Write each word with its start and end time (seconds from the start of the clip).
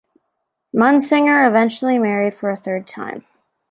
Munsinger 0.73 1.47
eventually 1.47 1.99
married 1.99 2.33
for 2.33 2.49
a 2.49 2.55
third 2.55 2.87
time. 2.87 3.23